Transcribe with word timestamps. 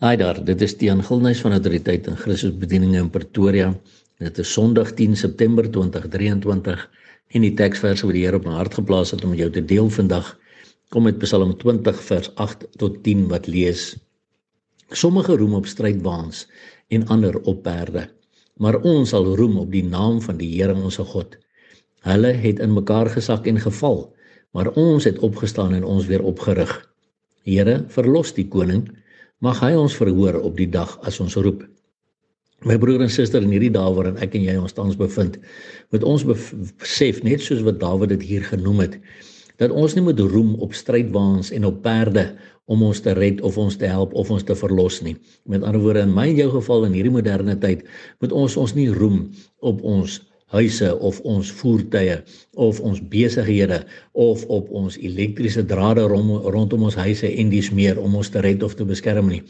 Haai 0.00 0.16
daar, 0.16 0.38
dit 0.40 0.62
is 0.64 0.72
Tiaan 0.80 1.02
Gilnys 1.04 1.42
van 1.44 1.52
Autoriteit 1.52 2.06
en 2.08 2.14
Christus 2.16 2.54
Bediening 2.56 2.94
in 2.96 3.08
Pretoria. 3.12 3.66
Dit 4.16 4.38
is 4.40 4.52
Sondag 4.52 4.94
10 4.96 5.12
September 5.22 5.66
2023 5.68 6.84
en 7.36 7.44
die 7.44 7.50
teksverse 7.58 8.08
wat 8.08 8.16
die 8.16 8.22
Here 8.24 8.38
op 8.40 8.46
my 8.48 8.54
hart 8.54 8.78
geplaas 8.78 9.12
het 9.12 9.26
om 9.28 9.34
jou 9.36 9.50
te 9.52 9.60
deel 9.60 9.90
vandag 9.92 10.30
kom 10.88 11.04
uit 11.04 11.18
Psalm 11.20 11.52
20 11.52 12.00
vers 12.06 12.30
8 12.40 12.64
tot 12.80 12.96
10 13.04 13.26
wat 13.28 13.44
lees: 13.52 13.82
Sommige 15.02 15.36
roem 15.36 15.58
op 15.58 15.68
strydwaans 15.68 16.46
en 16.88 17.04
ander 17.12 17.36
op 17.42 17.60
perde, 17.68 18.06
maar 18.56 18.80
ons 18.80 19.12
sal 19.12 19.28
roem 19.36 19.60
op 19.60 19.68
die 19.76 19.84
naam 19.84 20.22
van 20.24 20.40
die 20.40 20.48
Here 20.54 20.78
ons 20.80 20.96
God. 21.12 21.36
Hulle 22.08 22.32
het 22.46 22.64
in 22.64 22.72
mekaar 22.72 23.12
gesak 23.18 23.44
en 23.52 23.60
geval, 23.60 24.06
maar 24.56 24.72
ons 24.80 25.04
het 25.04 25.20
opgestaan 25.20 25.76
en 25.76 25.84
ons 25.84 26.08
weer 26.08 26.24
opgerig. 26.24 26.72
Here, 27.44 27.82
verlos 27.92 28.32
die 28.32 28.48
koning 28.48 28.88
Mag 29.40 29.62
hy 29.64 29.70
ons 29.72 29.94
verhoor 29.96 30.36
op 30.44 30.58
die 30.58 30.68
dag 30.68 30.98
as 31.08 31.16
ons 31.24 31.38
roep. 31.40 31.62
My 32.68 32.74
broer 32.76 33.00
en 33.00 33.12
suster 33.12 33.40
in 33.40 33.54
hierdie 33.54 33.72
dae 33.72 33.92
waarin 33.96 34.18
ek 34.20 34.34
en 34.36 34.42
jy 34.44 34.56
ons 34.60 34.74
tans 34.76 34.98
bevind, 35.00 35.38
moet 35.94 36.04
ons 36.04 36.26
besef 36.28 37.22
net 37.24 37.40
soos 37.40 37.62
wat 37.64 37.78
Dawid 37.80 38.12
dit 38.12 38.26
hier 38.34 38.44
genoem 38.44 38.82
het, 38.84 38.98
dat 39.56 39.72
ons 39.72 39.96
nie 39.96 40.04
moet 40.04 40.20
roem 40.20 40.52
op 40.60 40.76
strydwaans 40.76 41.54
en 41.56 41.64
op 41.70 41.80
perde 41.86 42.26
om 42.68 42.84
ons 42.84 43.00
te 43.00 43.16
red 43.16 43.40
of 43.40 43.56
ons 43.56 43.80
te 43.80 43.88
help 43.88 44.12
of 44.12 44.28
ons 44.28 44.44
te 44.44 44.56
verlos 44.60 45.00
nie. 45.06 45.16
Met 45.48 45.64
ander 45.64 45.80
woorde, 45.80 46.04
in 46.04 46.12
my 46.12 46.28
en 46.28 46.36
jou 46.36 46.50
geval 46.58 46.90
in 46.90 46.98
hierdie 47.00 47.16
moderne 47.16 47.56
tyd, 47.64 47.88
moet 48.20 48.36
ons 48.36 48.60
ons 48.60 48.76
nie 48.76 48.90
roem 48.92 49.22
op 49.64 49.80
ons 49.80 50.20
huise 50.50 50.90
of 50.98 51.20
ons 51.28 51.50
voertuie 51.60 52.18
of 52.58 52.80
ons 52.80 53.00
besighede 53.12 53.82
of 54.12 54.44
op 54.50 54.70
ons 54.74 54.98
elektriese 54.98 55.64
drade 55.66 56.06
rom, 56.10 56.32
rondom 56.50 56.88
ons 56.88 56.98
huise 56.98 57.30
en 57.30 57.50
dis 57.52 57.70
meer 57.70 58.00
om 58.02 58.16
ons 58.18 58.30
te 58.30 58.42
red 58.42 58.62
of 58.66 58.74
te 58.74 58.86
beskerm 58.86 59.30
nie. 59.30 59.42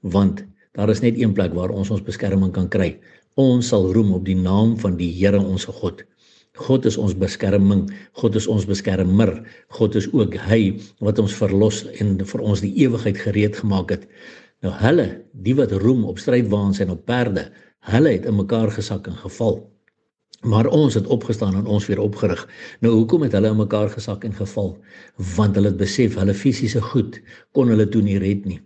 Want 0.00 0.44
daar 0.78 0.90
is 0.92 1.02
net 1.04 1.18
een 1.20 1.34
plek 1.36 1.54
waar 1.56 1.74
ons 1.74 1.90
ons 1.90 2.04
beskerming 2.04 2.52
kan 2.56 2.68
kry. 2.72 2.94
Ons 3.38 3.72
sal 3.72 3.90
roem 3.92 4.14
op 4.16 4.24
die 4.26 4.38
naam 4.38 4.76
van 4.80 4.96
die 4.98 5.10
Here 5.14 5.40
ons 5.40 5.68
God. 5.80 6.04
God 6.58 6.86
is 6.90 6.96
ons 6.98 7.14
beskerming 7.14 7.86
God 8.18 8.36
is 8.38 8.48
ons 8.50 8.66
beskermer 8.66 9.30
God 9.78 9.94
is 9.98 10.08
ook 10.10 10.34
hy 10.48 10.78
wat 11.04 11.20
ons 11.22 11.34
verlos 11.38 11.84
en 12.00 12.16
vir 12.18 12.42
ons 12.42 12.62
die 12.64 12.72
ewigheid 12.82 13.20
gereed 13.20 13.58
gemaak 13.60 13.94
het. 13.94 14.08
Nou 14.64 14.72
hulle 14.80 15.08
die 15.46 15.54
wat 15.58 15.74
roem 15.84 16.04
op 16.10 16.18
strydwaans 16.18 16.82
en 16.82 16.94
op 16.96 17.04
perde 17.06 17.46
hulle 17.92 18.16
het 18.16 18.26
in 18.26 18.38
mekaar 18.40 18.72
gesak 18.74 19.06
en 19.06 19.18
geval 19.20 19.60
Maar 20.40 20.66
ons 20.66 20.94
het 20.94 21.06
opgestaan 21.06 21.54
en 21.54 21.66
ons 21.66 21.86
weer 21.86 21.98
opgerig. 22.00 22.48
Nou 22.80 22.94
hoekom 22.94 23.22
het 23.22 23.32
hulle 23.32 23.50
in 23.50 23.56
mekaar 23.56 23.90
gesak 23.90 24.24
en 24.24 24.34
geval? 24.34 24.76
Want 25.34 25.54
hulle 25.54 25.72
het 25.72 25.76
besef 25.76 26.14
hulle 26.14 26.34
fisiese 26.34 26.82
goed 26.82 27.20
kon 27.52 27.68
hulle 27.68 27.88
toe 27.88 28.02
nie 28.02 28.18
red 28.22 28.44
nie. 28.44 28.60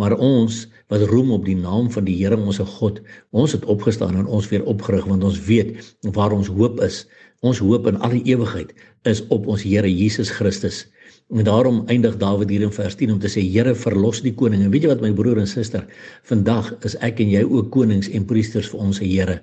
Maar 0.00 0.14
ons 0.16 0.62
wat 0.92 1.04
roem 1.10 1.32
op 1.36 1.44
die 1.44 1.56
naam 1.56 1.90
van 1.92 2.06
die 2.08 2.14
Here 2.16 2.38
ons 2.38 2.60
God, 2.78 3.00
ons 3.30 3.52
het 3.52 3.64
opgestaan 3.64 4.16
en 4.16 4.26
ons 4.26 4.48
weer 4.48 4.64
opgerig 4.64 5.04
want 5.08 5.24
ons 5.24 5.40
weet 5.48 5.76
waar 6.16 6.32
ons 6.32 6.48
hoop 6.48 6.80
is. 6.84 7.04
Ons 7.42 7.58
hoop 7.58 7.88
in 7.90 7.98
alle 8.06 8.22
ewigheid 8.22 8.72
is 9.08 9.20
op 9.34 9.46
ons 9.50 9.64
Here 9.66 9.88
Jesus 9.90 10.30
Christus. 10.30 10.86
En 11.32 11.44
daarom 11.44 11.82
eindig 11.92 12.16
Dawid 12.20 12.50
hier 12.52 12.64
in 12.64 12.72
vers 12.72 12.96
10 12.96 13.12
om 13.12 13.20
te 13.20 13.28
sê 13.32 13.44
Here 13.44 13.74
verlos 13.74 14.22
die 14.24 14.34
koning. 14.34 14.64
En 14.64 14.72
weet 14.72 14.86
jy 14.86 14.92
wat 14.92 15.04
my 15.04 15.12
broer 15.16 15.42
en 15.42 15.50
suster, 15.50 15.84
vandag 16.28 16.72
is 16.88 16.96
ek 17.04 17.20
en 17.24 17.30
jy 17.32 17.44
ook 17.44 17.70
konings 17.74 18.08
en 18.12 18.26
priesters 18.28 18.68
vir 18.72 18.84
ons 18.88 19.00
Here. 19.02 19.40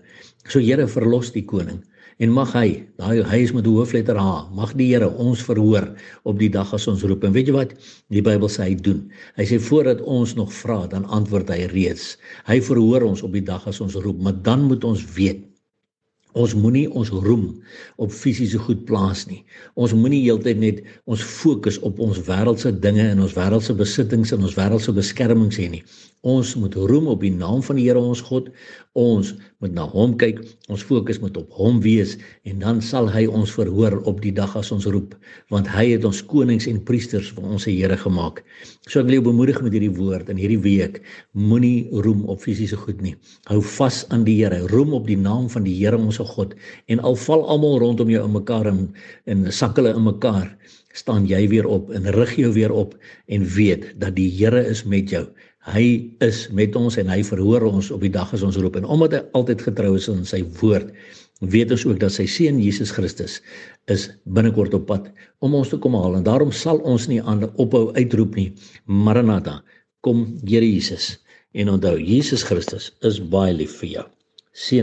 So 0.47 0.61
Here 0.63 0.87
verlos 0.89 1.33
die 1.35 1.45
koning 1.45 1.83
en 2.19 2.33
mag 2.35 2.51
hy, 2.51 2.69
daai 2.99 3.23
hy 3.23 3.37
is 3.45 3.53
met 3.55 3.63
die 3.63 3.71
hoofletter 3.71 4.17
H, 4.19 4.49
mag 4.55 4.73
die 4.79 4.89
Here 4.91 5.07
ons 5.23 5.43
verhoor 5.47 5.87
op 6.27 6.39
die 6.41 6.51
dag 6.51 6.73
as 6.75 6.87
ons 6.91 7.05
roep. 7.07 7.23
En 7.23 7.35
weet 7.35 7.47
jy 7.47 7.55
wat? 7.55 7.75
Die 8.11 8.23
Bybel 8.25 8.51
sê 8.51 8.67
hy 8.67 8.75
doen. 8.87 9.05
Hy 9.39 9.47
sê 9.47 9.59
voordat 9.69 10.03
ons 10.03 10.35
nog 10.35 10.51
vra, 10.55 10.81
dan 10.91 11.07
antwoord 11.07 11.53
hy 11.55 11.69
reeds. 11.71 12.17
Hy 12.49 12.59
verhoor 12.67 13.07
ons 13.07 13.23
op 13.23 13.37
die 13.37 13.45
dag 13.47 13.63
as 13.71 13.79
ons 13.83 13.95
roep, 14.03 14.19
maar 14.25 14.35
dan 14.43 14.67
moet 14.67 14.83
ons 14.87 15.05
weet 15.15 15.47
Ons 16.37 16.53
moenie 16.53 16.85
ons 16.93 17.09
roem 17.09 17.45
op 17.97 18.11
fisiese 18.13 18.59
goed 18.61 18.83
plaas 18.85 19.23
nie. 19.25 19.39
Ons 19.73 19.95
moenie 19.97 20.21
heeltyd 20.21 20.59
net 20.61 20.83
ons 21.09 21.23
fokus 21.25 21.79
op 21.81 21.97
ons 22.05 22.19
wêreldse 22.27 22.69
dinge 22.83 23.07
en 23.15 23.23
ons 23.25 23.33
wêreldse 23.33 23.73
besittings 23.73 24.35
en 24.35 24.45
ons 24.45 24.53
wêreldse 24.57 24.93
beskermings 24.93 25.57
hê 25.57 25.65
nie. 25.73 25.81
Ons 26.27 26.51
moet 26.59 26.73
roem 26.75 27.05
op 27.07 27.21
die 27.23 27.31
naam 27.31 27.61
van 27.63 27.77
die 27.79 27.85
Here 27.87 27.99
ons 27.99 28.19
God. 28.27 28.49
Ons 28.99 29.29
moet 29.63 29.71
na 29.71 29.85
hom 29.87 30.17
kyk. 30.19 30.41
Ons 30.67 30.83
fokus 30.83 31.21
moet 31.23 31.37
op 31.39 31.53
hom 31.55 31.77
wees 31.79 32.17
en 32.43 32.59
dan 32.59 32.81
sal 32.83 33.07
hy 33.07 33.23
ons 33.27 33.53
verhoor 33.55 34.01
op 34.09 34.19
die 34.19 34.33
dag 34.35 34.51
as 34.59 34.71
ons 34.75 34.87
roep, 34.91 35.15
want 35.47 35.69
hy 35.71 35.85
het 35.93 36.03
ons 36.03 36.19
konings 36.27 36.67
en 36.67 36.81
priesters 36.83 37.29
vir 37.31 37.47
ons 37.47 37.63
se 37.63 37.71
Here 37.71 37.95
gemaak. 37.95 38.43
So 38.89 38.99
ek 38.99 39.07
wil 39.07 39.19
jou 39.19 39.29
bemoedig 39.29 39.61
met 39.63 39.71
hierdie 39.77 39.95
woord 39.95 40.27
in 40.33 40.41
hierdie 40.41 40.59
week. 40.59 40.99
Moenie 41.31 41.87
roem 42.03 42.25
op 42.27 42.43
fisiese 42.43 42.75
goed 42.75 42.99
nie. 42.99 43.15
Hou 43.47 43.61
vas 43.77 44.03
aan 44.11 44.27
die 44.27 44.41
Here. 44.41 44.65
Roem 44.73 44.91
op 44.97 45.07
die 45.07 45.19
naam 45.19 45.47
van 45.47 45.63
die 45.63 45.77
Here 45.79 45.95
ons 45.95 46.19
God 46.19 46.51
en 46.91 46.99
al 46.99 47.15
val 47.15 47.47
almal 47.47 47.79
rondom 47.79 48.11
jou 48.11 48.25
in 48.27 48.35
mekaar 48.35 48.67
en 48.67 48.89
in 49.31 49.47
sakkele 49.55 49.95
in 49.95 50.03
mekaar 50.03 50.51
staan 50.99 51.27
jy 51.29 51.45
weer 51.47 51.67
op 51.69 51.93
en 51.95 52.09
rig 52.11 52.33
jou 52.35 52.49
weer 52.51 52.73
op 52.75 52.95
en 53.31 53.45
weet 53.55 53.93
dat 54.01 54.17
die 54.17 54.27
Here 54.35 54.65
is 54.67 54.83
met 54.83 55.13
jou. 55.13 55.29
Hy 55.67 55.85
is 56.23 56.45
met 56.55 56.75
ons 56.79 56.95
en 57.01 57.09
hy 57.11 57.19
verhoor 57.27 57.65
ons 57.67 57.89
op 57.91 58.03
die 58.05 58.11
dag 58.13 58.29
as 58.33 58.45
ons 58.47 58.57
roep 58.63 58.77
en 58.79 58.87
omdat 58.87 59.15
hy 59.17 59.23
altyd 59.35 59.65
getrou 59.67 59.95
is 59.97 60.07
aan 60.11 60.23
sy 60.27 60.39
woord, 60.61 60.93
weet 61.41 61.73
ons 61.75 61.83
ook 61.87 61.99
dat 61.99 62.15
sy 62.15 62.25
seun 62.31 62.61
Jesus 62.63 62.93
Christus 62.95 63.41
is 63.91 64.07
binnekort 64.23 64.73
op 64.77 64.85
pad 64.87 65.09
om 65.43 65.57
ons 65.59 65.71
te 65.71 65.79
kom 65.83 65.97
haal 65.99 66.15
en 66.15 66.23
daarom 66.23 66.53
sal 66.55 66.79
ons 66.87 67.09
nie 67.11 67.19
aan 67.19 67.43
ophou 67.59 67.89
uitroep 67.97 68.39
nie. 68.39 68.53
Maranatha, 68.85 69.59
kom 70.01 70.39
Here 70.47 70.65
Jesus. 70.65 71.17
En 71.53 71.69
onthou 71.73 71.97
Jesus 71.97 72.43
Christus 72.45 72.91
is 73.01 73.17
baie 73.19 73.53
lief 73.57 73.79
vir 73.81 73.89
jou. 73.89 74.03
Seën 74.53 74.77